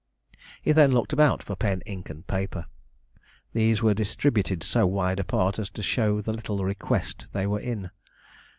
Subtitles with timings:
[0.63, 2.65] He then looked about for pen, ink, and paper.
[3.53, 7.91] These were distributed so wide apart as to show the little request they were in.